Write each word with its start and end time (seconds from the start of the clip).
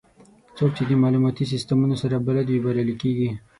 څوک 0.57 0.71
چې 0.77 0.83
د 0.87 0.91
معلوماتي 1.03 1.45
سیستمونو 1.53 1.95
سره 2.01 2.23
بلد 2.27 2.47
وي، 2.49 2.59
بریالي 2.65 2.95
کېږي. 3.01 3.29